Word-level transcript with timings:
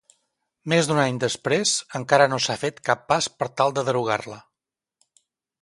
Més 0.71 0.87
d'un 0.91 1.01
any 1.01 1.19
després, 1.23 1.75
encara 2.01 2.29
no 2.33 2.41
s'ha 2.47 2.57
fet 2.63 2.81
cap 2.91 3.07
pas 3.13 3.31
per 3.43 3.51
tal 3.63 3.79
de 3.79 3.85
derogar-la. 3.91 4.43